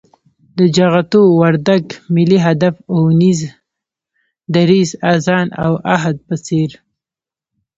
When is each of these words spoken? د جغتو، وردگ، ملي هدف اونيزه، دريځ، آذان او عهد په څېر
د 0.57 0.59
جغتو، 0.75 1.21
وردگ، 1.41 1.85
ملي 2.15 2.39
هدف 2.47 2.75
اونيزه، 2.93 3.51
دريځ، 4.55 4.89
آذان 5.13 5.47
او 5.63 5.73
عهد 5.93 6.17
په 6.27 6.35
څېر 6.45 6.69